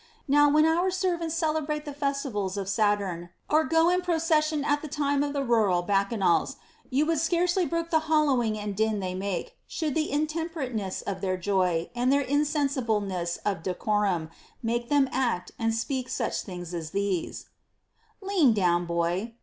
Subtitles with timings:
[0.27, 4.87] Now, when our servants celebrate the festivals of Saturn or go in procession at the
[4.87, 6.55] time of the rural bacchanals,
[6.89, 11.37] you would scarcely brook the oollowing and din they make, should the intemperateness of their
[11.37, 14.31] joy and their insensibleness of decorum
[14.63, 17.49] make them let and speak such things as these:
[18.21, 19.35] Lean down, boy